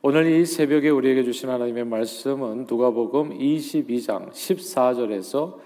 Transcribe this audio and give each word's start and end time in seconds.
오늘 0.00 0.30
이 0.30 0.46
새벽에 0.46 0.90
우리에게 0.90 1.24
주신 1.24 1.48
하나님의 1.48 1.84
말씀은 1.84 2.66
누가복음 2.70 3.36
22장 3.36 4.30
14절에서 4.30 5.56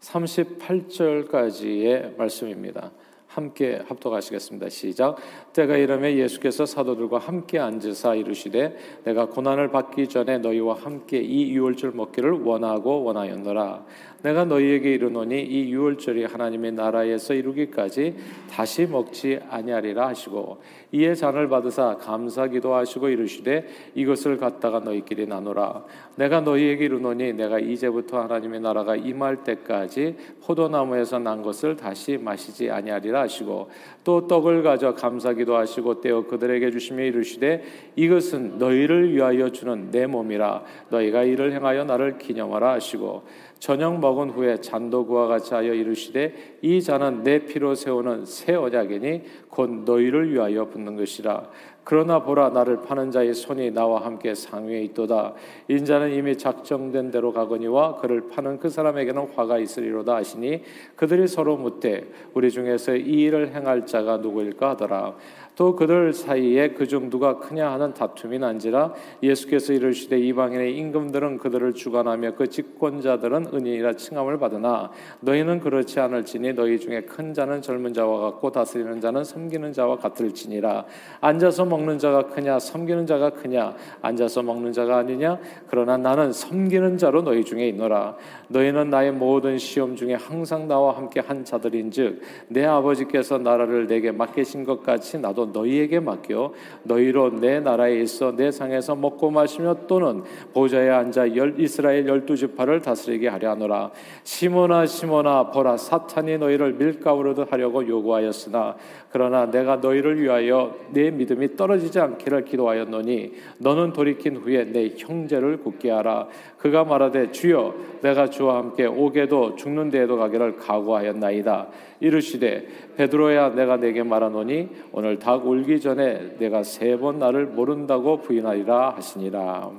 38절까지의 0.00 2.18
말씀입니다. 2.18 2.92
함께 3.28 3.80
합독하시겠습니다. 3.86 4.68
시작. 4.68 5.16
때가 5.54 5.78
이르매 5.78 6.16
예수께서 6.16 6.66
사도들과 6.66 7.16
함께 7.16 7.58
앉으사 7.58 8.14
이르시되 8.14 8.76
내가 9.04 9.24
고난을 9.24 9.70
받기 9.70 10.08
전에 10.08 10.36
너희와 10.36 10.74
함께 10.74 11.20
이 11.20 11.50
유월절 11.52 11.92
먹기를 11.92 12.42
원하고 12.42 13.04
원하였노라. 13.04 13.86
내가 14.22 14.44
너희에게 14.44 14.94
이르노니 14.94 15.42
이 15.42 15.70
유월절이 15.70 16.24
하나님의 16.24 16.72
나라에서 16.72 17.34
이루기까지 17.34 18.16
다시 18.50 18.86
먹지 18.86 19.38
아니하리라 19.48 20.08
하시고 20.08 20.58
이에 20.90 21.14
잔을 21.14 21.48
받으사 21.48 21.98
감사 21.98 22.46
기도 22.48 22.74
하시고 22.74 23.10
이르시되 23.10 23.66
이것을 23.94 24.38
갖다가 24.38 24.80
너희끼리 24.80 25.26
나누라. 25.26 25.84
내가 26.16 26.40
너희에게 26.40 26.86
이르노니 26.86 27.34
내가 27.34 27.60
이제부터 27.60 28.20
하나님의 28.22 28.60
나라가 28.60 28.96
임할 28.96 29.44
때까지 29.44 30.16
포도나무에서 30.42 31.18
난 31.18 31.42
것을 31.42 31.76
다시 31.76 32.16
마시지 32.16 32.70
아니하리라 32.70 33.20
하시고 33.20 33.70
또 34.02 34.26
떡을 34.26 34.62
가져 34.62 34.94
감사 34.94 35.32
기도 35.32 35.56
하시고 35.56 36.00
떼어 36.00 36.26
그들에게 36.26 36.70
주시며 36.70 37.04
이르시되 37.04 37.62
이것은 37.94 38.58
너희를 38.58 39.14
위하여 39.14 39.50
주는 39.50 39.90
내 39.90 40.06
몸이라. 40.06 40.64
너희가 40.88 41.22
이를 41.22 41.52
행하여 41.52 41.84
나를 41.84 42.18
기념하라 42.18 42.72
하시고 42.72 43.22
저녁 43.58 43.98
먹은 43.98 44.30
후에 44.30 44.60
잔도 44.60 45.06
그와 45.06 45.26
같이 45.26 45.52
하여 45.54 45.74
이르시되 45.74 46.58
이 46.62 46.80
잔은 46.80 47.22
내 47.24 47.40
피로 47.40 47.74
세우는 47.74 48.24
새 48.24 48.54
언약이니 48.54 49.22
곧 49.48 49.84
너희를 49.84 50.32
위하여 50.32 50.66
붓는 50.66 50.96
것이라. 50.96 51.48
그러나 51.88 52.22
보라 52.22 52.50
나를 52.50 52.82
파는 52.82 53.10
자의 53.10 53.32
손이 53.32 53.70
나와 53.70 54.04
함께 54.04 54.34
상위에 54.34 54.82
있도다. 54.82 55.32
인자는 55.68 56.12
이미 56.12 56.36
작정된 56.36 57.10
대로 57.10 57.32
가거니와 57.32 57.96
그를 57.96 58.28
파는 58.28 58.58
그 58.58 58.68
사람에게는 58.68 59.28
화가 59.34 59.58
있으리로다 59.58 60.16
하시니 60.16 60.62
그들이 60.96 61.26
서로 61.26 61.56
묻되 61.56 62.04
우리 62.34 62.50
중에서 62.50 62.94
이 62.94 63.22
일을 63.22 63.54
행할 63.54 63.86
자가 63.86 64.18
누구일까 64.18 64.70
하더라 64.70 65.16
또 65.58 65.74
그들 65.74 66.12
사이에 66.12 66.68
그중 66.68 67.10
누가 67.10 67.40
크냐 67.40 67.72
하는 67.72 67.92
다툼이 67.92 68.38
난지라 68.38 68.94
예수께서 69.24 69.72
이르시되 69.72 70.16
이방인의 70.16 70.76
임금들은 70.76 71.38
그들을 71.38 71.74
주관하며 71.74 72.36
그 72.36 72.48
집권자들은 72.48 73.48
은인이라 73.52 73.94
칭함을 73.94 74.38
받으나 74.38 74.92
너희는 75.18 75.58
그렇지 75.58 75.98
않을지니 75.98 76.52
너희 76.52 76.78
중에 76.78 77.00
큰 77.00 77.34
자는 77.34 77.60
젊은 77.60 77.92
자와 77.92 78.20
같고 78.20 78.52
다스리는 78.52 79.00
자는 79.00 79.24
섬기는 79.24 79.72
자와 79.72 79.96
같을지니라. 79.96 80.84
앉아서 81.20 81.64
먹는 81.64 81.98
자가 81.98 82.28
크냐 82.28 82.60
섬기는 82.60 83.04
자가 83.04 83.30
크냐 83.30 83.74
앉아서 84.00 84.44
먹는 84.44 84.72
자가 84.72 84.98
아니냐? 84.98 85.40
그러나 85.66 85.96
나는 85.96 86.32
섬기는 86.32 86.98
자로 86.98 87.22
너희 87.22 87.42
중에 87.44 87.66
있노라. 87.66 88.14
너희는 88.46 88.90
나의 88.90 89.10
모든 89.10 89.58
시험 89.58 89.96
중에 89.96 90.14
항상 90.14 90.68
나와 90.68 90.96
함께 90.96 91.18
한 91.18 91.44
자들인즉 91.44 92.20
내 92.46 92.64
아버지께서 92.64 93.38
나라를 93.38 93.88
내게 93.88 94.12
맡기신 94.12 94.62
것 94.62 94.84
같이 94.84 95.18
나도 95.18 95.47
너희에게 95.52 96.00
맡겨 96.00 96.52
너희로 96.84 97.40
내 97.40 97.60
나라에 97.60 98.00
있어 98.00 98.34
내 98.36 98.50
상에서 98.50 98.94
먹고 98.94 99.30
마시며 99.30 99.86
또는 99.86 100.22
보좌에 100.52 100.88
앉아 100.88 101.36
열, 101.36 101.58
이스라엘 101.58 102.06
열두 102.06 102.36
지파를 102.36 102.80
다스리게 102.80 103.28
하려 103.28 103.50
하노라. 103.50 103.90
시몬아 104.24 104.86
시몬아 104.86 105.50
보라 105.50 105.76
사탄이 105.76 106.38
너희를 106.38 106.74
밀가루로 106.74 107.46
하려고 107.48 107.86
요구하였으나 107.86 108.76
그러나 109.10 109.50
내가 109.50 109.76
너희를 109.76 110.20
위하여 110.20 110.74
내 110.90 111.10
믿음이 111.10 111.56
떨어지지 111.56 111.98
않기를 111.98 112.44
기도하였노니 112.44 113.32
너는 113.58 113.92
돌이킨 113.92 114.36
후에 114.36 114.64
내 114.64 114.94
형제를 114.96 115.58
굳게 115.58 115.90
하라. 115.90 116.28
그가 116.58 116.84
말하되 116.84 117.32
주여 117.32 117.74
내가 118.02 118.28
주와 118.28 118.56
함께 118.58 118.84
오게도 118.86 119.56
죽는 119.56 119.90
데에도 119.90 120.16
가기를 120.16 120.56
각오하였나이다 120.56 121.68
이르시되 122.00 122.66
베드로야 122.96 123.54
내가 123.54 123.76
내게 123.76 124.02
말하노니 124.02 124.68
오늘 124.92 125.18
닭 125.18 125.46
울기 125.46 125.80
전에 125.80 126.36
내가 126.38 126.62
세 126.62 126.96
번 126.98 127.18
나를 127.18 127.46
모른다고 127.46 128.20
부인하리라 128.20 128.90
하시니라. 128.96 129.70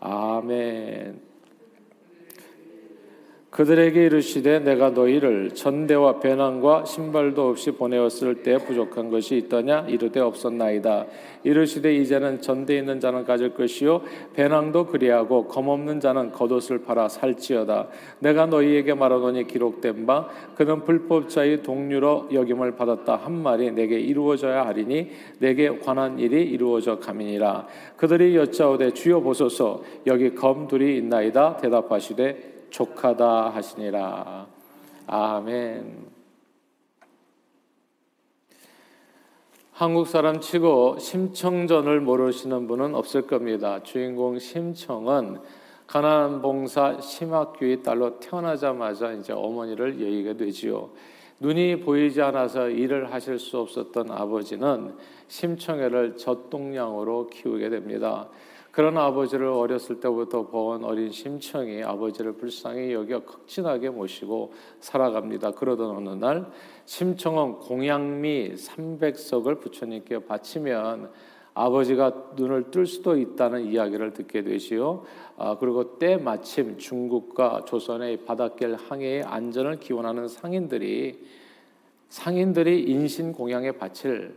아멘 0.00 1.27
그들에게 3.50 4.04
이르시되 4.04 4.58
내가 4.58 4.90
너희를 4.90 5.54
전대와 5.54 6.20
배낭과 6.20 6.84
신발도 6.84 7.48
없이 7.48 7.70
보내었을 7.70 8.42
때 8.42 8.58
부족한 8.58 9.08
것이 9.10 9.36
있더냐? 9.36 9.86
이르되 9.88 10.20
없었나이다. 10.20 11.06
이르시되 11.44 11.94
이제는 11.96 12.42
전대 12.42 12.76
있는 12.76 13.00
자는 13.00 13.24
가질 13.24 13.54
것이요 13.54 14.02
배낭도 14.34 14.88
그리하고 14.88 15.48
검 15.48 15.68
없는 15.68 15.98
자는 16.00 16.30
겉옷을 16.32 16.82
팔아 16.82 17.08
살지어다. 17.08 17.88
내가 18.18 18.44
너희에게 18.44 18.92
말하노니 18.92 19.46
기록된 19.46 20.04
바 20.04 20.28
그는 20.54 20.84
불법자의 20.84 21.62
동류로 21.62 22.28
여김을 22.32 22.76
받았다 22.76 23.16
한 23.16 23.32
말이 23.32 23.70
내게 23.70 23.98
이루어져야 23.98 24.66
하리니 24.66 25.08
내게 25.38 25.78
관한 25.78 26.18
일이 26.18 26.42
이루어져 26.42 26.98
가미니라. 26.98 27.66
그들이 27.96 28.36
여짜오되 28.36 28.92
주여 28.92 29.20
보소서. 29.20 29.82
여기 30.06 30.34
검 30.34 30.68
둘이 30.68 30.98
있나이다. 30.98 31.56
대답하시되 31.56 32.57
족하다 32.70 33.50
하시니라. 33.50 34.46
아멘. 35.06 36.18
한국 39.72 40.08
사람 40.08 40.40
치고 40.40 40.98
심청전을 40.98 42.00
모르시는 42.00 42.66
분은 42.66 42.96
없을 42.96 43.28
겁니다. 43.28 43.80
주인공 43.84 44.38
심청은 44.38 45.38
가난안 45.86 46.42
봉사 46.42 47.00
심학규의 47.00 47.82
딸로 47.82 48.18
태어나자마자 48.18 49.12
이제 49.12 49.32
어머니를 49.32 50.00
여의게 50.00 50.36
되지요. 50.36 50.90
눈이 51.40 51.80
보이지 51.80 52.20
않아서 52.20 52.68
일을 52.68 53.12
하실 53.12 53.38
수 53.38 53.58
없었던 53.58 54.10
아버지는 54.10 54.96
심청애를 55.28 56.16
젖동량으로 56.16 57.28
키우게 57.28 57.70
됩니다. 57.70 58.28
그런 58.78 58.96
아버지를 58.96 59.48
어렸을 59.48 59.98
때부터 59.98 60.46
본 60.46 60.84
어린 60.84 61.10
심청이 61.10 61.82
아버지를 61.82 62.34
불쌍히 62.34 62.92
여겨 62.92 63.24
극진하게 63.24 63.90
모시고 63.90 64.52
살아갑니다. 64.78 65.50
그러던 65.50 65.96
어느 65.96 66.10
날 66.10 66.48
심청은 66.84 67.54
공양미 67.54 68.54
300석을 68.54 69.58
부처님께 69.58 70.26
바치면 70.26 71.10
아버지가 71.54 72.34
눈을 72.36 72.70
뜰 72.70 72.86
수도 72.86 73.18
있다는 73.18 73.64
이야기를 73.64 74.12
듣게 74.12 74.44
되시요. 74.44 75.02
아, 75.36 75.56
그리고 75.58 75.98
때 75.98 76.16
마침 76.16 76.78
중국과 76.78 77.64
조선의 77.66 78.24
바닷길 78.26 78.76
항해의 78.76 79.24
안전을 79.24 79.80
기원하는 79.80 80.28
상인들이 80.28 81.18
상인들이 82.10 82.84
인신 82.84 83.32
공양에 83.32 83.72
바칠 83.72 84.36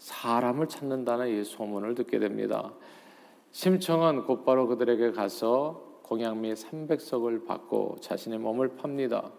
사람을 0.00 0.66
찾는다는 0.66 1.40
이 1.40 1.44
소문을 1.44 1.94
듣게 1.94 2.18
됩니다. 2.18 2.72
심청은 3.56 4.24
곧바로 4.24 4.66
그들에게 4.66 5.12
가서 5.12 6.00
공양미 6.02 6.52
300석을 6.52 7.46
받고 7.46 7.96
자신의 8.02 8.38
몸을 8.38 8.76
팝니다. 8.76 9.32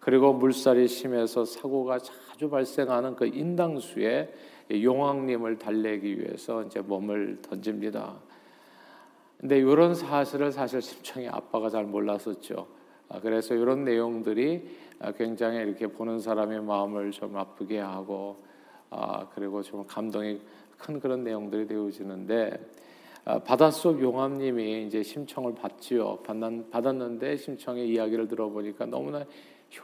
그리고 0.00 0.32
물살이 0.32 0.88
심해서 0.88 1.44
사고가 1.44 1.98
자주 1.98 2.48
발생하는 2.48 3.14
그 3.14 3.26
인당수에 3.26 4.32
용왕님을 4.70 5.58
달래기 5.58 6.18
위해서 6.18 6.62
이제 6.62 6.80
몸을 6.80 7.42
던집니다. 7.42 8.16
근데 9.38 9.58
이런 9.58 9.94
사실을 9.94 10.50
사실 10.50 10.80
심청의 10.80 11.28
아빠가 11.28 11.68
잘 11.68 11.84
몰랐었죠. 11.84 12.66
아, 13.10 13.20
그래서 13.20 13.54
이런 13.54 13.84
내용들이 13.84 14.66
굉장히 15.18 15.58
이렇게 15.58 15.88
보는 15.88 16.20
사람의 16.20 16.62
마음을 16.62 17.10
좀 17.10 17.36
아프게 17.36 17.80
하고 17.80 18.42
아, 18.88 19.28
그리고 19.34 19.60
좀 19.60 19.86
감동이 19.86 20.40
큰 20.78 20.98
그런 20.98 21.22
내용들이 21.22 21.66
되어지는데 21.66 22.52
아, 22.52 22.87
바닷속 23.44 24.00
용암님이 24.00 24.86
이제 24.86 25.02
심청을 25.02 25.54
받지요. 25.54 26.20
받았는데 26.70 27.36
심청의 27.36 27.86
이야기를 27.90 28.26
들어보니까 28.26 28.86
너무나 28.86 29.26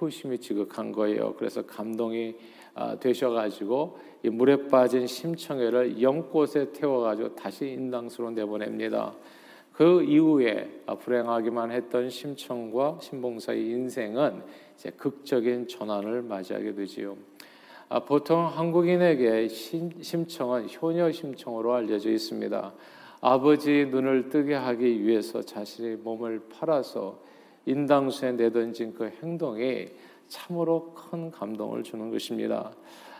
효심이 0.01 0.39
지극한 0.39 0.93
거예요. 0.93 1.35
그래서 1.35 1.61
감동이 1.67 2.35
아, 2.73 2.99
되셔가지고 2.99 3.99
이 4.25 4.31
물에 4.31 4.67
빠진 4.69 5.07
심청회를 5.07 6.01
영꽃에 6.01 6.73
태워가지고 6.73 7.35
다시 7.35 7.67
인당수로 7.67 8.31
내보냅니다. 8.31 9.15
그 9.73 10.03
이후에 10.03 10.83
아, 10.87 10.95
불행하기만 10.95 11.71
했던 11.71 12.09
심청과 12.09 12.99
신봉사의 13.03 13.63
인생은 13.63 14.43
이제 14.75 14.89
극적인 14.91 15.69
전환을 15.69 16.23
맞이하게 16.23 16.75
되지요. 16.75 17.17
보통 18.07 18.47
한국인에게 18.47 19.47
심청은 19.49 20.69
효녀 20.81 21.13
심청으로 21.13 21.75
알려져 21.75 22.11
있습니다. 22.11 22.73
아버지 23.27 23.87
눈을 23.87 24.29
뜨게 24.29 24.53
하기 24.53 25.03
위해서 25.03 25.41
자신의 25.41 25.97
몸을 25.97 26.43
팔아서 26.53 27.19
인당수에 27.65 28.33
내던진 28.33 28.93
그 28.93 29.11
행동이 29.23 29.89
참으로 30.29 30.93
큰 30.93 31.31
감동을 31.31 31.83
주는 31.85 32.11
것입니다. 32.11 32.71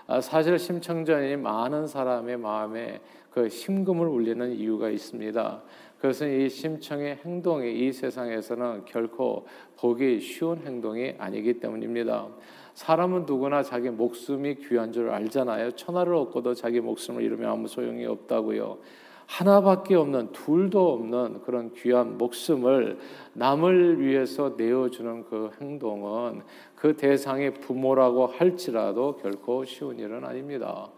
아, 0.07 0.21
사실 0.21 0.59
심청전이 0.59 1.39
많은 1.39 1.87
사람의 1.87 2.37
마음에 2.37 3.01
그 3.31 3.49
심금을 3.49 4.07
울리는 4.07 4.53
이유가 4.53 4.91
있습니다. 4.91 5.63
그것은 5.97 6.39
이 6.39 6.51
심청의 6.51 7.21
행동이 7.25 7.73
이 7.73 7.91
세상에서는 7.91 8.85
결코 8.85 9.47
보기 9.79 10.21
쉬운 10.21 10.59
행동이 10.67 11.15
아니기 11.17 11.61
때문입니다. 11.61 12.29
사람은 12.75 13.25
누구나 13.25 13.63
자기 13.63 13.89
목숨이 13.89 14.57
귀한 14.57 14.93
줄 14.93 15.09
알잖아요. 15.09 15.71
천하를 15.71 16.15
얻고도 16.17 16.53
자기 16.53 16.81
목숨을 16.81 17.23
잃으면 17.23 17.51
아무 17.51 17.69
소용이 17.69 18.05
없다고요. 18.05 18.79
하나밖에 19.27 19.95
없는 19.95 20.33
둘도 20.33 20.93
없는 20.93 21.43
그런 21.43 21.73
귀한 21.75 22.19
목숨을 22.19 22.99
남을 23.33 24.01
위해서 24.01 24.55
내어주는 24.57 25.25
그 25.25 25.51
행동은 25.61 26.43
그 26.75 26.97
대상의 26.97 27.55
부모라고 27.55 28.27
할지라도 28.27 29.17
결코 29.17 29.65
쉬운 29.65 29.99
일은 29.99 30.25
아닙니다. 30.25 30.91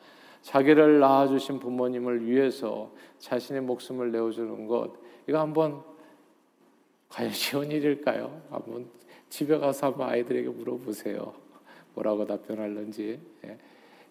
자기를 0.43 1.01
낳아주신 1.01 1.59
부모님을 1.59 2.27
위해서 2.27 2.91
자신의 3.19 3.63
목숨을 3.63 4.13
내어주는 4.13 4.67
것 4.67 4.93
이거 5.29 5.41
한번 5.41 5.83
과연 7.09 7.31
쉬운 7.33 7.71
일일까요? 7.71 8.43
한번 8.51 8.87
집에 9.29 9.59
가서 9.59 9.87
한번 9.89 10.09
아이들에게 10.11 10.49
물어보세요. 10.49 11.33
뭐라고 11.95 12.27
답변할는지. 12.27 13.19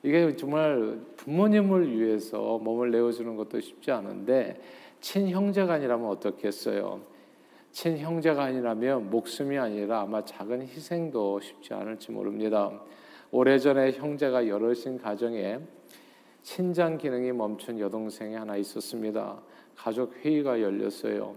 예. 0.05 0.09
이게 0.09 0.35
정말 0.35 0.99
부모님을 1.17 1.99
위해서 1.99 2.59
몸을 2.59 2.91
내어주는 2.91 3.35
것도 3.35 3.59
쉽지 3.59 3.91
않은데 3.91 4.61
친형제가 5.01 5.73
아니라면 5.73 6.07
어떻겠어요? 6.09 7.01
친형제가 7.71 8.43
아니라면 8.43 9.09
목숨이 9.09 9.57
아니라 9.57 10.01
아마 10.01 10.23
작은 10.23 10.61
희생도 10.61 11.39
쉽지 11.41 11.73
않을지 11.73 12.11
모릅니다. 12.11 12.71
오래전에 13.31 13.93
형제가 13.93 14.47
여럿인 14.47 14.97
가정에 14.97 15.59
친장 16.41 16.97
기능이 16.97 17.31
멈춘 17.31 17.79
여동생이 17.79 18.35
하나 18.35 18.55
있었습니다. 18.55 19.41
가족 19.75 20.13
회의가 20.23 20.61
열렸어요. 20.61 21.35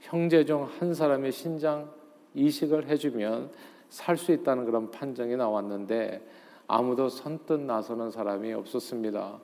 형제 0.00 0.44
중 0.44 0.64
한 0.64 0.92
사람이 0.94 1.32
신장 1.32 1.90
이식을 2.34 2.86
해주면 2.88 3.50
살 3.88 4.16
수 4.16 4.32
있다는 4.32 4.64
그런 4.66 4.90
판정이 4.90 5.36
나왔는데 5.36 6.20
아무도 6.68 7.08
선뜻 7.08 7.60
나서는 7.60 8.10
사람이 8.10 8.52
없었습니다. 8.52 9.40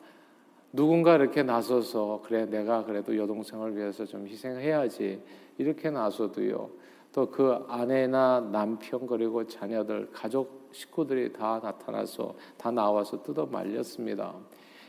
누군가 0.72 1.16
이렇게 1.16 1.42
나서서 1.42 2.22
그래 2.24 2.44
내가 2.46 2.84
그래도 2.84 3.16
여동생을 3.16 3.76
위해서 3.76 4.04
좀 4.04 4.26
희생해야지 4.26 5.22
이렇게 5.58 5.90
나서도요. 5.90 6.70
또 7.12 7.30
그 7.30 7.64
아내나 7.68 8.48
남편 8.52 9.06
그리고 9.06 9.46
자녀들 9.46 10.10
가족 10.12 10.68
식구들이 10.72 11.32
다 11.32 11.60
나타나서 11.62 12.34
다 12.58 12.72
나와서 12.72 13.22
뜯어 13.22 13.46
말렸습니다. 13.46 14.34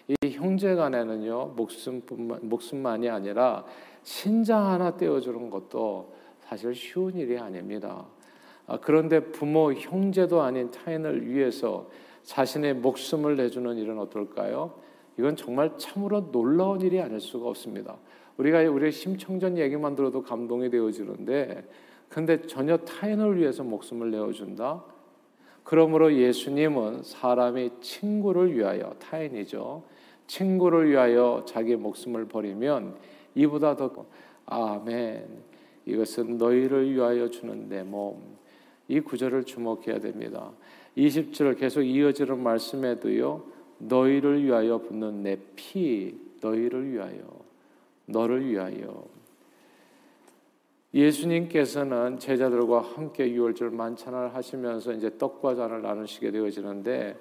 이 0.08 0.30
형제간에는요 0.30 1.54
목숨뿐만 1.56 2.40
목숨만이 2.50 3.10
아니라 3.10 3.64
신장 4.02 4.66
하나 4.66 4.98
떼어주는 4.98 5.50
것도 5.52 6.14
사실 6.40 6.74
쉬운 6.74 7.16
일이 7.16 7.38
아닙니다. 7.38 8.06
아, 8.68 8.80
그런데 8.82 9.20
부모 9.20 9.74
형제도 9.74 10.42
아닌 10.42 10.72
타인을 10.72 11.28
위해서 11.28 11.90
자신의 12.24 12.76
목숨을 12.76 13.36
내주는 13.36 13.78
일은 13.78 14.00
어떨까요? 14.00 14.74
이건 15.18 15.36
정말 15.36 15.78
참으로 15.78 16.32
놀라운 16.32 16.82
일이 16.82 17.00
아닐 17.00 17.20
수가 17.20 17.48
없습니다. 17.50 17.98
우리가 18.38 18.60
우리의 18.70 18.92
심청전 18.92 19.58
얘기만 19.58 19.96
들어도 19.96 20.24
감동이 20.24 20.70
되어지는데, 20.70 21.64
근데 22.10 22.42
전혀 22.42 22.78
타인을 22.78 23.38
위해서 23.38 23.64
목숨을 23.64 24.12
내어준다. 24.12 24.84
그러므로 25.64 26.14
예수님은 26.14 27.04
사람이 27.04 27.72
친구를 27.82 28.56
위하여 28.56 28.94
타인이죠. 29.00 29.84
친구를 30.28 30.90
위하여 30.90 31.44
자기 31.48 31.76
목숨을 31.76 32.28
버리면 32.28 32.96
이보다 33.36 33.76
더 33.76 33.92
아멘. 34.46 35.44
이것은 35.86 36.38
너희를 36.38 36.92
위하여 36.92 37.30
주는 37.30 37.68
내 37.68 37.84
몸. 37.84 38.35
이 38.88 39.00
구절을 39.00 39.46
주목해야 39.46 40.00
됩니다. 40.00 40.52
20절 40.98 41.58
계속 41.58 41.82
이어지는 41.82 42.42
말씀에도요. 42.42 43.44
너희를 43.80 44.44
위하여 44.44 44.78
붓는 44.78 45.24
내 45.24 45.38
피, 45.56 46.18
너희를 46.42 46.92
위하여, 46.92 47.20
너를 48.06 48.48
위하여. 48.48 49.06
예수님께서는 50.94 52.20
제자들과 52.20 52.80
함께 52.82 53.30
유월절 53.30 53.72
만찬을 53.72 54.34
하시면서 54.34 54.94
이제 54.94 55.12
떡과 55.18 55.56
잔을 55.56 55.82
나누시게 55.82 56.32
되어지는데 56.32 57.18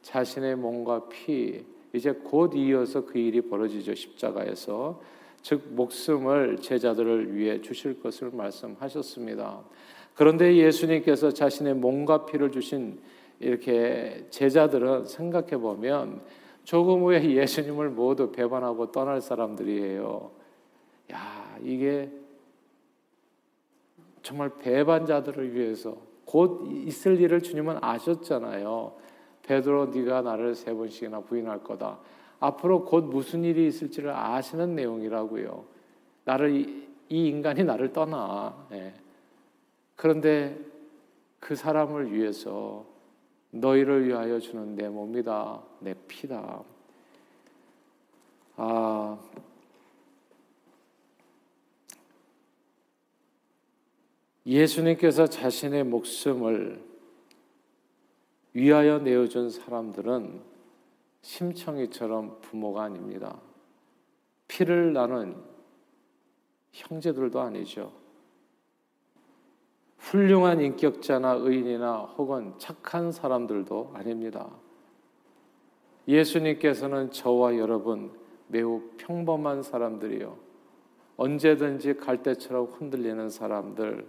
자신의 0.00 0.56
몸과 0.56 1.08
피 1.08 1.62
이제 1.92 2.12
곧 2.12 2.54
이어서 2.54 3.04
그 3.04 3.18
일이 3.18 3.42
벌어지죠 3.42 3.94
십자가에서 3.94 5.02
즉 5.42 5.62
목숨을 5.70 6.58
제자들을 6.58 7.36
위해 7.36 7.60
주실 7.60 8.00
것을 8.00 8.30
말씀하셨습니다. 8.32 9.62
그런데 10.18 10.56
예수님께서 10.56 11.30
자신의 11.30 11.74
몸과 11.74 12.26
피를 12.26 12.50
주신 12.50 12.98
이렇게 13.38 14.26
제자들은 14.30 15.06
생각해 15.06 15.58
보면 15.58 16.22
조금 16.64 17.04
후에 17.04 17.22
예수님을 17.36 17.90
모두 17.90 18.32
배반하고 18.32 18.90
떠날 18.90 19.20
사람들이에요. 19.20 20.30
야, 21.12 21.56
이게 21.62 22.10
정말 24.22 24.50
배반자들을 24.58 25.54
위해서 25.54 25.96
곧 26.24 26.68
있을 26.68 27.20
일을 27.20 27.40
주님은 27.40 27.78
아셨잖아요. 27.80 28.94
베드로 29.44 29.86
네가 29.94 30.22
나를 30.22 30.56
세 30.56 30.74
번씩이나 30.74 31.20
부인할 31.20 31.62
거다. 31.62 31.96
앞으로 32.40 32.84
곧 32.86 33.04
무슨 33.04 33.44
일이 33.44 33.68
있을지를 33.68 34.10
아시는 34.10 34.74
내용이라고요. 34.74 35.64
나를 36.24 36.56
이, 36.56 36.88
인간이 37.08 37.62
나를 37.62 37.92
떠나. 37.92 38.66
예. 38.72 38.94
그런데 39.98 40.56
그 41.40 41.56
사람을 41.56 42.12
위해서 42.12 42.86
너희를 43.50 44.06
위하여 44.06 44.38
주는 44.38 44.76
내 44.76 44.88
몸이다, 44.88 45.60
내 45.80 45.92
피다. 46.06 46.62
아, 48.58 49.18
예수님께서 54.46 55.26
자신의 55.26 55.82
목숨을 55.82 56.80
위하여 58.52 59.00
내어준 59.00 59.50
사람들은 59.50 60.40
심청이처럼 61.22 62.40
부모가 62.40 62.84
아닙니다. 62.84 63.40
피를 64.46 64.92
나는 64.92 65.42
형제들도 66.70 67.40
아니죠. 67.40 68.07
훌륭한 70.10 70.60
인격자나 70.62 71.32
의인이나 71.34 71.98
혹은 72.16 72.54
착한 72.56 73.12
사람들도 73.12 73.90
아닙니다. 73.92 74.48
예수님께서는 76.06 77.10
저와 77.10 77.58
여러분 77.58 78.10
매우 78.46 78.80
평범한 78.96 79.62
사람들이요. 79.62 80.34
언제든지 81.18 81.98
갈대처럼 81.98 82.66
흔들리는 82.66 83.28
사람들. 83.28 84.06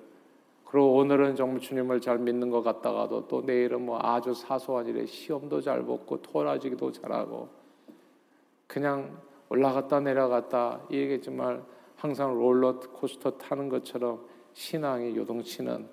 그리고 0.64 0.96
오늘은 0.96 1.36
정말 1.36 1.60
주님을 1.60 2.00
잘 2.00 2.18
믿는 2.18 2.50
것 2.50 2.62
같다가도 2.62 3.28
또 3.28 3.42
내일은 3.42 3.86
뭐 3.86 4.00
아주 4.02 4.34
사소한 4.34 4.88
일에 4.88 5.06
시험도 5.06 5.60
잘 5.60 5.84
보고 5.84 6.22
토라지기도 6.22 6.94
잘하고 6.94 7.50
그냥 8.68 9.18
올라갔다 9.50 10.00
내려갔다 10.00 10.80
이게 10.90 11.20
정말 11.20 11.62
항상 11.96 12.38
롤러코스터 12.38 13.32
타는 13.32 13.68
것처럼 13.68 14.24
신앙이 14.60 15.16
요동치는 15.16 15.88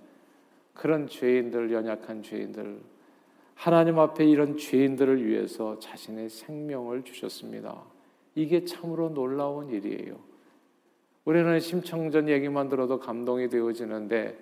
그런 0.74 1.06
죄인들, 1.06 1.72
연약한 1.72 2.24
죄인들, 2.24 2.80
하나님 3.54 4.00
앞에 4.00 4.26
이런 4.26 4.58
죄인들을 4.58 5.24
위해서 5.24 5.78
자신의 5.78 6.28
생명을 6.28 7.04
주셨습니다. 7.04 7.80
이게 8.34 8.64
참으로 8.64 9.08
놀라운 9.08 9.70
일이에요. 9.70 10.18
우리는 11.24 11.60
심청전 11.60 12.28
얘기만 12.28 12.68
들어도 12.68 12.98
감동이 12.98 13.48
되어지는데 13.48 14.36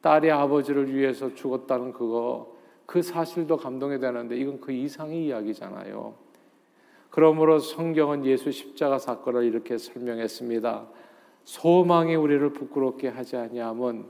딸이 0.00 0.30
아버지를 0.30 0.94
위해서 0.94 1.34
죽었다는 1.34 1.92
그거 1.92 2.56
그 2.86 3.02
사실도 3.02 3.58
감동이 3.58 4.00
되는데 4.00 4.38
이건 4.38 4.58
그 4.58 4.72
이상의 4.72 5.26
이야기잖아요. 5.26 6.14
그러므로 7.10 7.58
성경은 7.58 8.24
예수 8.24 8.50
십자가 8.50 8.98
사건을 8.98 9.44
이렇게 9.44 9.76
설명했습니다. 9.76 10.88
소망이 11.44 12.14
우리를 12.14 12.52
부끄럽게 12.52 13.08
하지 13.08 13.36
아니함은 13.36 14.06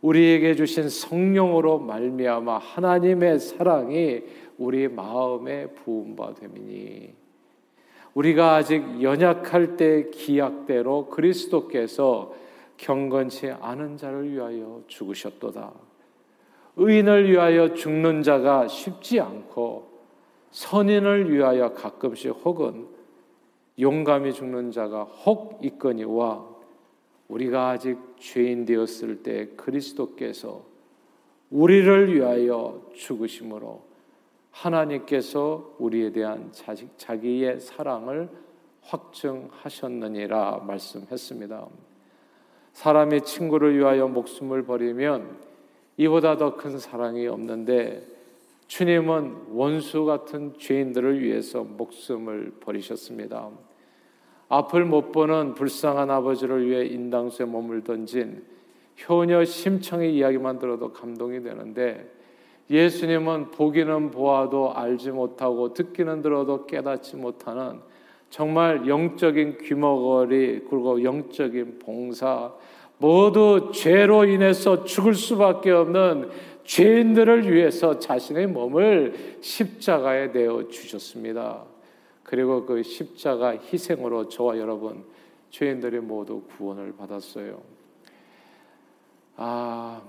우리에게 0.00 0.54
주신 0.54 0.88
성령으로 0.88 1.78
말미암아 1.80 2.58
하나님의 2.58 3.40
사랑이 3.40 4.22
우리 4.58 4.88
마음에 4.88 5.66
부음 5.68 6.16
받음이니 6.16 7.14
우리가 8.14 8.54
아직 8.54 9.02
연약할 9.02 9.76
때 9.76 10.08
기약대로 10.10 11.08
그리스도께서 11.08 12.32
경건치 12.76 13.50
않은 13.60 13.96
자를 13.96 14.30
위하여 14.32 14.82
죽으셨도다. 14.86 15.72
의인을 16.76 17.30
위하여 17.30 17.74
죽는 17.74 18.22
자가 18.22 18.68
쉽지 18.68 19.20
않고 19.20 19.88
선인을 20.50 21.32
위하여 21.32 21.72
가끔씩 21.72 22.34
혹은 22.44 22.86
용감히 23.78 24.32
죽는 24.32 24.70
자가 24.70 25.04
혹 25.04 25.58
있거니와 25.62 26.55
우리가 27.28 27.70
아직 27.70 27.98
죄인 28.18 28.64
되었을 28.64 29.22
때 29.22 29.48
그리스도께서 29.56 30.64
우리를 31.50 32.14
위하여 32.14 32.82
죽으심으로 32.94 33.84
하나님께서 34.50 35.76
우리에 35.78 36.12
대한 36.12 36.50
자식, 36.52 36.96
자기의 36.96 37.60
사랑을 37.60 38.28
확증하셨느니라 38.82 40.62
말씀했습니다. 40.66 41.66
사람이 42.72 43.22
친구를 43.22 43.76
위하여 43.78 44.06
목숨을 44.08 44.64
버리면 44.64 45.36
이보다 45.96 46.36
더 46.36 46.56
큰 46.56 46.78
사랑이 46.78 47.26
없는데 47.26 48.06
주님은 48.66 49.46
원수 49.52 50.04
같은 50.04 50.58
죄인들을 50.58 51.22
위해서 51.22 51.64
목숨을 51.64 52.56
버리셨습니다. 52.60 53.50
앞을 54.48 54.84
못 54.84 55.12
보는 55.12 55.54
불쌍한 55.54 56.10
아버지를 56.10 56.68
위해 56.68 56.86
인당수에 56.86 57.46
몸을 57.46 57.82
던진 57.82 58.44
효녀 59.08 59.44
심청의 59.44 60.14
이야기만 60.14 60.58
들어도 60.58 60.92
감동이 60.92 61.42
되는데 61.42 62.10
예수님은 62.70 63.50
보기는 63.52 64.10
보아도 64.10 64.72
알지 64.72 65.10
못하고 65.10 65.72
듣기는 65.72 66.22
들어도 66.22 66.66
깨닫지 66.66 67.16
못하는 67.16 67.80
정말 68.30 68.88
영적인 68.88 69.58
귀머거리 69.58 70.64
그리고 70.68 71.02
영적인 71.02 71.78
봉사 71.78 72.52
모두 72.98 73.70
죄로 73.72 74.24
인해서 74.24 74.84
죽을 74.84 75.14
수밖에 75.14 75.70
없는 75.70 76.30
죄인들을 76.64 77.52
위해서 77.52 77.98
자신의 77.98 78.48
몸을 78.48 79.38
십자가에 79.40 80.32
내어 80.32 80.66
주셨습니다. 80.68 81.75
그리고 82.26 82.66
그 82.66 82.82
십자가 82.82 83.50
희생으로 83.50 84.28
저와 84.28 84.58
여러분 84.58 85.04
죄인들이 85.50 86.00
모두 86.00 86.42
구원을 86.56 86.96
받았어요. 86.96 87.62
아, 89.36 90.02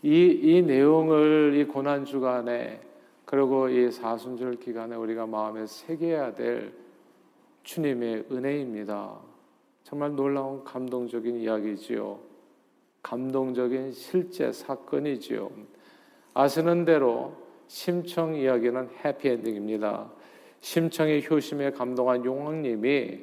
이, 0.00 0.38
이 0.40 0.62
내용을 0.62 1.56
이 1.56 1.64
고난 1.64 2.04
주간에 2.04 2.80
그리고 3.24 3.68
이 3.68 3.90
사순절 3.90 4.60
기간에 4.60 4.94
우리가 4.94 5.26
마음에 5.26 5.66
새겨야 5.66 6.34
될 6.34 6.72
주님의 7.64 8.26
은혜입니다. 8.30 9.18
정말 9.82 10.14
놀라운 10.14 10.62
감동적인 10.62 11.40
이야기지요. 11.40 12.20
감동적인 13.02 13.90
실제 13.90 14.52
사건이지요. 14.52 15.50
아시는 16.34 16.84
대로 16.84 17.34
심청 17.66 18.36
이야기는 18.36 18.90
해피엔딩입니다. 19.04 20.17
심청의 20.60 21.26
효심에 21.28 21.70
감동한 21.72 22.24
용왕님이 22.24 23.20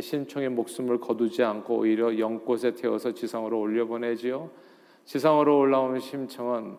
심청의 0.00 0.48
목숨을 0.50 0.98
거두지 1.00 1.42
않고 1.42 1.78
오히려 1.78 2.18
영꽃에 2.18 2.74
태워서 2.74 3.12
지상으로 3.12 3.58
올려보내지요. 3.60 4.50
지상으로 5.04 5.58
올라오는 5.58 6.00
심청은 6.00 6.76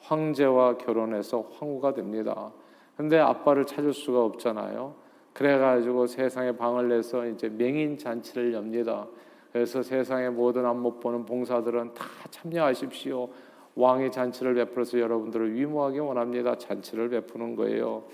황제와 0.00 0.78
결혼해서 0.78 1.42
황후가 1.52 1.94
됩니다. 1.94 2.52
근데 2.96 3.18
아빠를 3.18 3.66
찾을 3.66 3.92
수가 3.92 4.24
없잖아요. 4.24 4.94
그래가지고 5.34 6.06
세상에 6.06 6.52
방을 6.56 6.88
내서 6.88 7.26
이제 7.26 7.48
맹인 7.48 7.98
잔치를 7.98 8.54
엽니다. 8.54 9.06
그래서 9.52 9.82
세상의 9.82 10.30
모든 10.30 10.64
안 10.64 10.76
못 10.78 11.00
보는 11.00 11.26
봉사들은 11.26 11.94
다 11.94 12.04
참여하십시오. 12.30 13.28
왕의 13.74 14.12
잔치를 14.12 14.54
베풀어서 14.54 14.98
여러분들을 14.98 15.54
위무하기 15.54 15.98
원합니다. 15.98 16.56
잔치를 16.56 17.10
베푸는 17.10 17.56
거예요. 17.56 18.04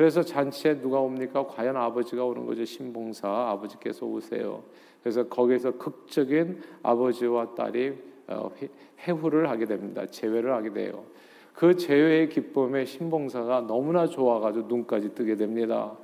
그래서 0.00 0.22
잔치에 0.22 0.80
누가 0.80 0.98
옵니까? 0.98 1.46
과연 1.46 1.76
아버지가 1.76 2.24
오는 2.24 2.46
거죠. 2.46 2.64
신봉사 2.64 3.28
아버지께서 3.28 4.06
오세요. 4.06 4.62
그래서 5.02 5.28
거기서 5.28 5.72
극적인 5.72 6.62
아버지와 6.82 7.54
딸이 7.54 7.98
어, 8.28 8.50
해후를 9.00 9.50
하게 9.50 9.66
됩니다. 9.66 10.06
재회를 10.06 10.54
하게 10.54 10.72
돼요. 10.72 11.04
그 11.52 11.76
재회의 11.76 12.30
기쁨에 12.30 12.86
신봉사가 12.86 13.66
너무나 13.66 14.06
좋아가지고 14.06 14.68
눈까지 14.68 15.14
뜨게 15.14 15.36
됩니다. 15.36 15.94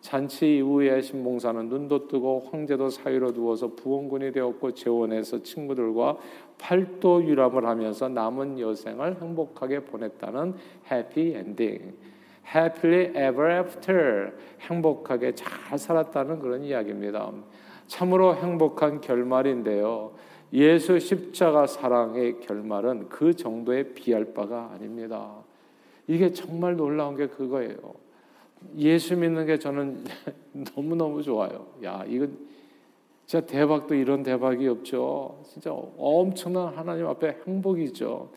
잔치 0.00 0.56
이후에 0.56 1.00
신봉사는 1.00 1.68
눈도 1.68 2.08
뜨고 2.08 2.48
황제도 2.50 2.88
사위로 2.88 3.34
두어서 3.34 3.76
부원군이 3.76 4.32
되었고 4.32 4.74
재원에서 4.74 5.44
친구들과 5.44 6.18
팔도 6.58 7.24
유람을 7.24 7.64
하면서 7.66 8.08
남은 8.08 8.58
여생을 8.58 9.22
행복하게 9.22 9.84
보냈다는 9.84 10.54
해피 10.90 11.34
엔딩. 11.36 12.13
Happily 12.46 13.10
ever 13.10 13.50
after 13.50 14.32
행복하게 14.60 15.34
잘 15.34 15.78
살았다는 15.78 16.40
그런 16.40 16.62
이야기입니다. 16.62 17.32
참으로 17.86 18.34
행복한 18.34 19.00
결말인데요. 19.00 20.12
예수 20.52 20.98
십자가 21.00 21.66
사랑의 21.66 22.40
결말은 22.40 23.08
그 23.08 23.34
정도에 23.34 23.94
비할 23.94 24.32
바가 24.32 24.70
아닙니다. 24.72 25.32
이게 26.06 26.32
정말 26.32 26.76
놀라운 26.76 27.16
게 27.16 27.26
그거예요. 27.26 27.76
예수 28.78 29.16
믿는 29.16 29.46
게 29.46 29.58
저는 29.58 30.04
너무너무 30.74 31.22
좋아요. 31.22 31.66
야, 31.84 32.04
이건 32.06 32.38
진짜 33.26 33.44
대박도 33.44 33.94
이런 33.94 34.22
대박이 34.22 34.66
없죠. 34.68 35.42
진짜 35.44 35.72
엄청난 35.72 36.74
하나님 36.76 37.06
앞에 37.06 37.38
행복이죠. 37.46 38.30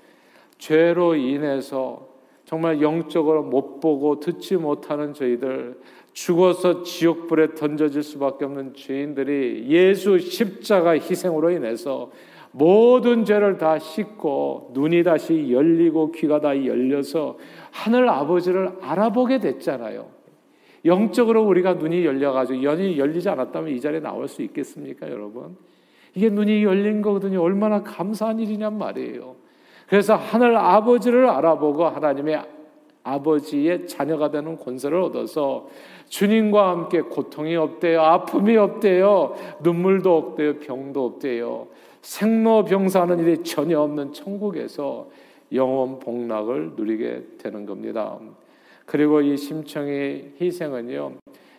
죄로 0.58 1.16
인해서 1.16 2.08
정말 2.48 2.82
영적으로 2.82 3.44
못 3.44 3.82
보고 3.82 4.22
듣지 4.22 4.56
못하는 4.56 5.14
저희들, 5.14 5.78
죽어서 6.14 6.82
지옥불에 6.82 7.56
던져질 7.56 8.02
수밖에 8.02 8.46
없는 8.46 8.74
죄인들이 8.74 9.66
예수 9.68 10.18
십자가 10.18 10.92
희생으로 10.92 11.52
인해서 11.52 12.10
모든 12.54 13.26
죄를 13.26 13.58
다 13.58 13.78
씻고 13.78 14.72
눈이 14.74 15.04
다시 15.04 15.52
열리고 15.52 16.14
귀가 16.14 16.40
다 16.40 16.56
열려서 16.56 17.38
하늘 17.72 18.08
아버지를 18.08 18.78
알아보게 18.80 19.40
됐잖아요. 19.40 20.08
영적으로 20.86 21.44
우리가 21.44 21.74
눈이 21.74 22.06
열려가지고 22.06 22.64
연이 22.64 22.98
열리지 22.98 23.28
않았다면 23.28 23.74
이 23.74 23.82
자리에 23.82 24.00
나올 24.00 24.30
수 24.30 24.42
있겠습니까, 24.42 25.12
여러분? 25.12 25.58
이게 26.16 26.30
눈이 26.30 26.64
열린 26.64 27.02
거거든요. 27.02 27.42
얼마나 27.42 27.84
감사한 27.84 28.40
일이냔 28.40 28.78
말이에요. 28.78 29.36
그래서 29.88 30.16
하늘 30.16 30.56
아버지를 30.58 31.30
알아보고 31.30 31.86
하나님의 31.86 32.42
아버지의 33.04 33.88
자녀가 33.88 34.30
되는 34.30 34.58
권세를 34.58 35.02
얻어서 35.02 35.68
주님과 36.10 36.70
함께 36.70 37.02
고통이 37.02 37.56
없대요. 37.56 38.02
아픔이 38.02 38.58
없대요. 38.58 39.36
눈물도 39.62 40.18
없대요. 40.18 40.60
병도 40.60 41.06
없대요. 41.06 41.68
생로병사하는 42.02 43.20
일이 43.20 43.44
전혀 43.44 43.80
없는 43.80 44.14
천국에서 44.14 45.08
영원 45.54 46.00
복락을 46.00 46.74
누리게 46.76 47.38
되는 47.38 47.66
겁니다. 47.66 48.20
그리고 48.86 49.22
이 49.22 49.38
심청의 49.38 50.34
희생은요. 50.42 51.14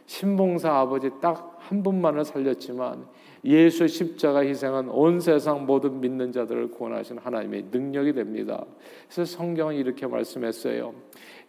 신봉사 0.06 0.70
아버지 0.70 1.10
딱 1.20 1.58
한 1.68 1.82
분만을 1.82 2.24
살렸지만 2.24 3.06
예수 3.44 3.86
십자가 3.86 4.40
희생은 4.40 4.88
온 4.88 5.20
세상 5.20 5.66
모든 5.66 6.00
믿는 6.00 6.32
자들을 6.32 6.70
구원하신 6.70 7.18
하나님의 7.18 7.66
능력이 7.70 8.12
됩니다. 8.12 8.64
그래서 9.06 9.24
성경은 9.24 9.74
이렇게 9.74 10.06
말씀했어요. 10.06 10.94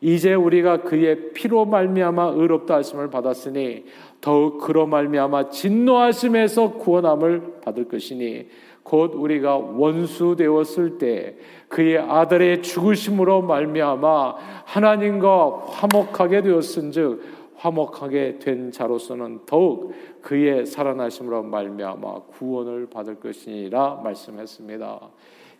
이제 0.01 0.33
우리가 0.33 0.83
그의 0.83 1.33
피로 1.33 1.65
말미암아 1.65 2.33
의롭다 2.35 2.75
하심을 2.75 3.09
받았으니 3.09 3.85
더욱 4.21 4.59
그로 4.59 4.87
말미암아 4.87 5.49
진노하심에서 5.49 6.73
구원함을 6.73 7.61
받을 7.61 7.85
것이니 7.85 8.47
곧 8.83 9.13
우리가 9.13 9.57
원수 9.57 10.35
되었을 10.37 10.97
때 10.97 11.35
그의 11.67 11.99
아들의 11.99 12.63
죽으심으로 12.63 13.41
말미암아 13.43 14.35
하나님과 14.65 15.65
화목하게 15.67 16.41
되었은즉 16.41 17.38
화목하게 17.59 18.39
된 18.39 18.71
자로서는 18.71 19.41
더욱 19.45 19.93
그의 20.21 20.65
살아나심으로 20.65 21.43
말미암아 21.43 22.21
구원을 22.31 22.87
받을 22.89 23.19
것이니라 23.19 24.01
말씀했습니다. 24.03 24.99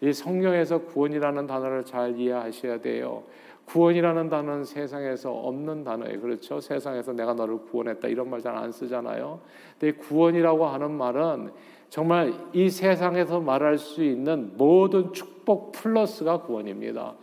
이 0.01 0.13
성경에서 0.13 0.79
구원이라는 0.83 1.45
단어를 1.45 1.83
잘 1.83 2.17
이해하셔야 2.17 2.79
돼요. 2.79 3.23
구원이라는 3.65 4.29
단어는 4.29 4.63
세상에서 4.63 5.31
없는 5.31 5.83
단어예요. 5.83 6.21
그렇죠? 6.21 6.59
세상에서 6.59 7.13
내가 7.13 7.33
너를 7.33 7.57
구원했다 7.69 8.07
이런 8.07 8.29
말 8.29 8.41
잘 8.41 8.55
안 8.55 8.71
쓰잖아요. 8.71 9.41
근데 9.77 9.95
구원이라고 9.97 10.65
하는 10.65 10.91
말은 10.91 11.51
정말 11.89 12.33
이 12.53 12.69
세상에서 12.69 13.41
말할 13.41 13.77
수 13.77 14.03
있는 14.03 14.53
모든 14.57 15.11
축복 15.11 15.73
플러스가 15.73 16.41
구원입니다. 16.43 17.13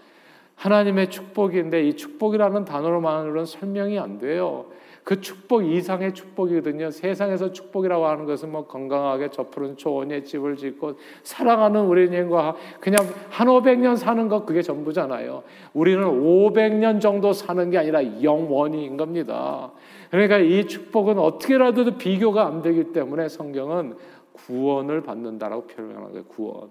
하나님의 0.57 1.11
축복인데 1.11 1.87
이 1.87 1.95
축복이라는 1.95 2.65
단어로만으로는 2.65 3.47
설명이 3.47 3.99
안 3.99 4.19
돼요. 4.19 4.67
그 5.05 5.21
축복 5.21 5.65
이상의 5.65 6.15
축복이거든요. 6.15 6.91
세상에서 6.91 7.53
축복이라고 7.53 8.07
하는 8.07 8.25
것은 8.25 8.51
뭐 8.51 8.67
건강하게 8.67 9.29
저 9.31 9.45
푸른 9.45 9.77
초원에 9.77 10.25
집을 10.25 10.57
짓고 10.57 10.95
사랑하는 11.23 11.83
우리님과 11.83 12.57
그냥 12.81 13.07
한 13.31 13.47
500년 13.47 13.97
사는 13.97 14.27
것 14.29 14.45
그게 14.45 14.63
전부잖아요. 14.63 15.45
우리는 15.75 16.03
500년 16.03 17.01
정도 17.01 17.33
사는 17.33 17.71
게 17.71 17.79
아니라 17.79 18.21
영원인 18.21 18.97
겁니다. 18.97 19.71
그러니까 20.11 20.39
이 20.39 20.67
축복은 20.67 21.21
어떻게라도 21.21 21.99
비교가 21.99 22.47
안 22.47 22.63
되기 22.63 22.93
때문에 22.93 23.29
성경은 23.29 23.95
구원을 24.33 25.03
받는다라고 25.03 25.69
표현하는 25.69 26.09
거예요. 26.09 26.25
구원. 26.25 26.69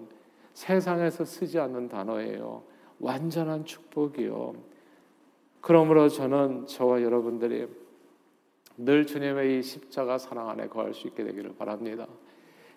세상에서 0.52 1.24
쓰지 1.24 1.58
않는 1.58 1.88
단어예요. 1.88 2.75
완전한 3.00 3.64
축복이요. 3.64 4.54
그러므로 5.60 6.08
저는 6.08 6.66
저와 6.66 7.02
여러분들이 7.02 7.66
늘 8.76 9.06
주님의 9.06 9.58
이 9.58 9.62
십자가 9.62 10.18
사랑 10.18 10.50
안에 10.50 10.68
거할 10.68 10.94
수 10.94 11.08
있게 11.08 11.24
되기를 11.24 11.54
바랍니다. 11.56 12.06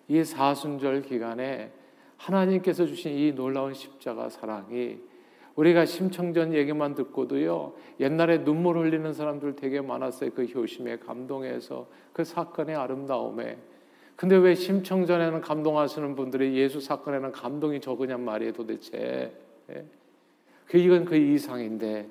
이 0.08 0.24
사순절 0.24 1.02
기간에 1.02 1.72
하나님께서 2.16 2.86
주신 2.86 3.12
이 3.12 3.32
놀라운 3.32 3.74
십자가 3.74 4.28
사랑이 4.28 4.98
우리가 5.54 5.84
심청전 5.84 6.54
얘기만 6.54 6.94
듣고도요 6.94 7.74
옛날에 7.98 8.44
눈물 8.44 8.78
흘리는 8.78 9.12
사람들 9.12 9.56
되게 9.56 9.80
많았어요 9.80 10.30
그 10.34 10.44
효심에 10.44 10.98
감동해서 10.98 11.86
그 12.12 12.24
사건의 12.24 12.76
아름다움에 12.76 13.58
근데 14.16 14.36
왜 14.36 14.54
심청전에는 14.54 15.40
감동하시는 15.40 16.14
분들이 16.14 16.56
예수 16.56 16.80
사건에는 16.80 17.32
감동이 17.32 17.80
적으냔 17.80 18.20
말이에요 18.22 18.52
도대체 18.52 19.32
예? 19.70 19.84
그 20.70 20.78
이건 20.78 21.04
그 21.04 21.16
이상인데 21.16 22.06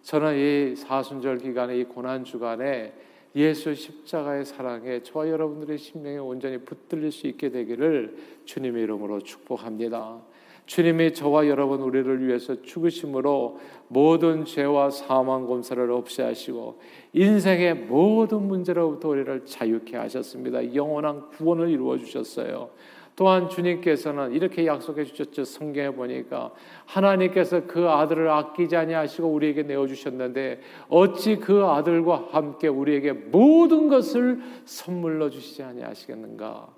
저는 0.00 0.36
이 0.38 0.74
사순절 0.74 1.36
기간에 1.36 1.78
이 1.78 1.84
고난 1.84 2.24
주간에 2.24 2.94
예수 3.36 3.74
십자가의 3.74 4.46
사랑에 4.46 5.02
저와 5.02 5.28
여러분들의 5.28 5.76
심령에 5.76 6.16
온전히 6.16 6.58
붙들릴 6.58 7.12
수 7.12 7.26
있게 7.26 7.50
되기를 7.50 8.16
주님의 8.46 8.84
이름으로 8.84 9.20
축복합니다. 9.20 10.22
주님이 10.64 11.12
저와 11.12 11.46
여러분 11.46 11.82
우리를 11.82 12.26
위해서 12.26 12.62
죽으심으로 12.62 13.60
모든 13.88 14.46
죄와 14.46 14.88
사망 14.88 15.46
검사를 15.46 15.90
없이 15.90 16.22
하시고 16.22 16.80
인생의 17.12 17.74
모든 17.74 18.48
문제로부터 18.48 19.10
우리를 19.10 19.44
자유케 19.44 19.98
하셨습니다. 19.98 20.74
영원한 20.74 21.28
구원을 21.28 21.68
이루어 21.68 21.98
주셨어요. 21.98 22.70
또한 23.16 23.48
주님께서는 23.48 24.32
이렇게 24.32 24.66
약속해 24.66 25.04
주셨죠. 25.04 25.44
성경에 25.44 25.90
보니까 25.90 26.50
하나님께서 26.86 27.66
그 27.66 27.88
아들을 27.88 28.28
아끼지 28.28 28.74
아니하시고 28.76 29.28
우리에게 29.28 29.62
내어 29.62 29.86
주셨는데 29.86 30.60
어찌 30.88 31.36
그 31.36 31.64
아들과 31.64 32.28
함께 32.32 32.66
우리에게 32.66 33.12
모든 33.12 33.88
것을 33.88 34.40
선물로 34.64 35.30
주시지 35.30 35.62
아니하시겠는가? 35.62 36.68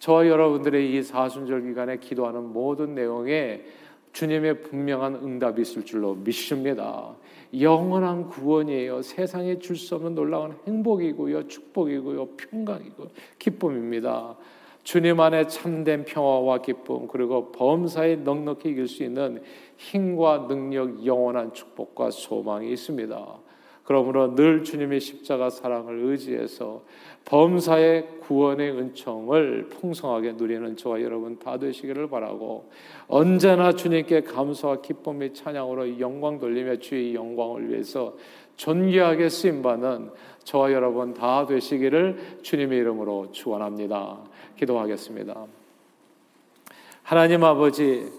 저와 0.00 0.26
여러분들의 0.26 0.92
이 0.92 1.02
사순절 1.02 1.62
기간에 1.62 1.98
기도하는 1.98 2.52
모든 2.52 2.94
내용에 2.94 3.64
주님의 4.12 4.62
분명한 4.62 5.16
응답이 5.16 5.62
있을 5.62 5.84
줄로 5.84 6.14
믿습니다. 6.14 7.14
영원한 7.58 8.28
구원이에요. 8.28 9.02
세상에 9.02 9.58
줄 9.58 9.76
수 9.76 9.94
없는 9.94 10.14
놀라운 10.14 10.56
행복이고요, 10.66 11.48
축복이고요, 11.48 12.26
평강이고 12.36 13.10
기쁨입니다. 13.38 14.36
주님 14.86 15.18
안에 15.18 15.48
참된 15.48 16.04
평화와 16.04 16.58
기쁨 16.58 17.08
그리고 17.08 17.50
범사에 17.50 18.14
넉넉히 18.14 18.70
이길 18.70 18.86
수 18.86 19.02
있는 19.02 19.42
힘과 19.78 20.46
능력, 20.46 21.04
영원한 21.04 21.52
축복과 21.52 22.12
소망이 22.12 22.70
있습니다. 22.70 23.26
그러므로 23.82 24.36
늘 24.36 24.62
주님의 24.62 25.00
십자가 25.00 25.50
사랑을 25.50 26.04
의지해서 26.04 26.84
범사의 27.24 28.20
구원의 28.20 28.78
은총을 28.78 29.70
풍성하게 29.70 30.34
누리는 30.34 30.76
저와 30.76 31.02
여러분 31.02 31.36
다 31.40 31.58
되시기를 31.58 32.08
바라고 32.08 32.70
언제나 33.08 33.72
주님께 33.72 34.20
감사와 34.20 34.82
기쁨 34.82 35.18
및 35.18 35.34
찬양으로 35.34 35.98
영광 35.98 36.38
돌리며 36.38 36.76
주의 36.76 37.12
영광을 37.12 37.70
위해서 37.70 38.14
존귀하게 38.54 39.30
쓰임 39.30 39.62
받는 39.62 40.10
저와 40.44 40.72
여러분 40.72 41.12
다 41.12 41.44
되시기를 41.44 42.38
주님의 42.42 42.78
이름으로 42.78 43.32
축원합니다. 43.32 44.35
기도하겠습니다. 44.56 45.46
하나님 47.02 47.44
아버지 47.44 48.10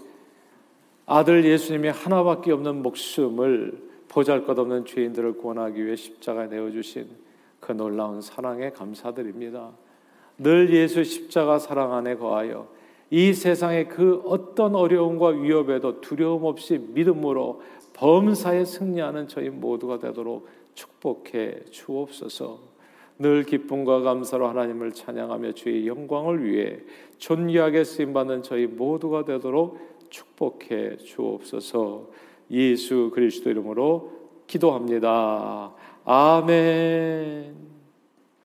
아들 1.05 1.43
예수님이 1.45 1.89
하나밖에 1.89 2.51
없는 2.51 2.81
목숨을 2.81 3.87
보잘 4.07 4.45
것 4.45 4.57
없는 4.57 4.85
죄인들을 4.85 5.37
구원하기 5.37 5.85
위해 5.85 5.95
십자가에 5.95 6.47
내어 6.47 6.71
주신 6.71 7.07
그 7.59 7.71
놀라운 7.71 8.21
사랑에 8.21 8.71
감사드립니다. 8.71 9.71
늘 10.37 10.73
예수 10.73 11.03
십자가 11.03 11.59
사랑 11.59 11.93
안에 11.93 12.15
거하여 12.15 12.67
이 13.09 13.33
세상의 13.33 13.89
그 13.89 14.21
어떤 14.25 14.75
어려움과 14.75 15.29
위협에도 15.29 16.01
두려움 16.01 16.43
없이 16.45 16.77
믿음으로 16.77 17.61
범사에 17.93 18.65
승리하는 18.65 19.27
저희 19.27 19.49
모두가 19.49 19.99
되도록 19.99 20.47
축복해 20.75 21.65
주옵소서. 21.71 22.59
늘 23.19 23.43
기쁨과 23.43 24.01
감사로 24.01 24.47
하나님을 24.47 24.91
찬양하며 24.91 25.53
주의 25.53 25.87
영광을 25.87 26.43
위해 26.43 26.79
존귀하게 27.17 27.83
쓰임 27.83 28.13
받는 28.13 28.43
저희 28.43 28.67
모두가 28.67 29.25
되도록 29.25 29.79
축복해 30.09 30.97
주옵소서. 30.97 32.09
예수 32.51 33.11
그리스도 33.13 33.49
이름으로 33.49 34.11
기도합니다. 34.47 35.73
아멘. 36.05 37.76